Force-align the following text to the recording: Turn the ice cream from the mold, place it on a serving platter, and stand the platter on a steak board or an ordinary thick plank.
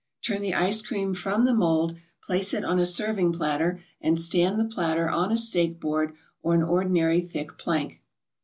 Turn 0.25 0.41
the 0.41 0.55
ice 0.55 0.81
cream 0.81 1.13
from 1.13 1.45
the 1.45 1.53
mold, 1.53 1.95
place 2.25 2.55
it 2.55 2.65
on 2.65 2.79
a 2.79 2.87
serving 2.87 3.33
platter, 3.33 3.83
and 4.01 4.19
stand 4.19 4.59
the 4.59 4.65
platter 4.65 5.07
on 5.07 5.31
a 5.31 5.37
steak 5.37 5.79
board 5.79 6.15
or 6.41 6.55
an 6.55 6.63
ordinary 6.63 7.21
thick 7.21 7.55
plank. 7.59 8.01